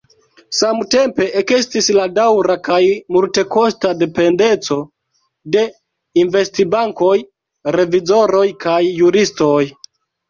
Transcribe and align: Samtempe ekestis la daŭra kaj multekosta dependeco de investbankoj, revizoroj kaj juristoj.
Samtempe 0.59 1.25
ekestis 1.41 1.89
la 1.97 2.05
daŭra 2.13 2.55
kaj 2.67 2.79
multekosta 3.17 3.91
dependeco 3.99 4.77
de 5.57 5.67
investbankoj, 6.23 7.15
revizoroj 7.79 8.47
kaj 8.67 8.81
juristoj. 9.03 9.65